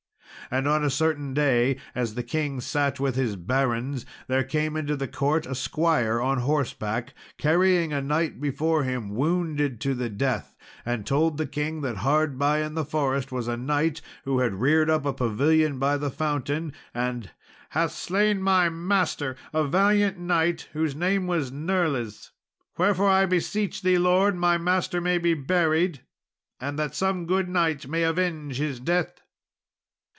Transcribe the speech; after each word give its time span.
And 0.53 0.67
on 0.67 0.83
a 0.83 0.89
certain 0.89 1.33
day, 1.33 1.77
as 1.95 2.15
the 2.15 2.23
king 2.23 2.59
sat 2.59 2.99
with 2.99 3.15
his 3.15 3.37
barons, 3.37 4.05
there 4.27 4.43
came 4.43 4.75
into 4.75 4.97
the 4.97 5.07
court 5.07 5.45
a 5.45 5.55
squire 5.55 6.19
on 6.19 6.39
horseback, 6.39 7.13
carrying 7.37 7.93
a 7.93 8.01
knight 8.01 8.41
before 8.41 8.83
him 8.83 9.15
wounded 9.15 9.79
to 9.81 9.93
the 9.93 10.09
death, 10.09 10.53
and 10.85 11.05
told 11.05 11.37
the 11.37 11.45
king 11.47 11.79
that 11.83 11.97
hard 11.97 12.37
by 12.37 12.59
in 12.63 12.73
the 12.73 12.83
forest 12.83 13.31
was 13.31 13.47
a 13.47 13.55
knight 13.55 14.01
who 14.25 14.39
had 14.39 14.55
reared 14.55 14.89
up 14.89 15.05
a 15.05 15.13
pavilion 15.13 15.79
by 15.79 15.95
the 15.95 16.09
fountain, 16.11 16.73
"and 16.93 17.31
hath 17.69 17.93
slain 17.93 18.41
my 18.41 18.67
master, 18.67 19.37
a 19.53 19.63
valiant 19.63 20.19
knight, 20.19 20.67
whose 20.73 20.93
name 20.97 21.27
was 21.27 21.49
Nirles; 21.49 22.31
wherefore 22.77 23.09
I 23.09 23.25
beseech 23.25 23.83
thee, 23.83 23.97
Lord, 23.97 24.35
my 24.35 24.57
master 24.57 24.99
may 24.99 25.17
be 25.17 25.33
buried, 25.33 26.01
and 26.59 26.77
that 26.77 26.93
some 26.93 27.25
good 27.25 27.47
knight 27.47 27.87
may 27.87 28.03
avenge 28.03 28.57
his 28.57 28.81
death." 28.81 29.13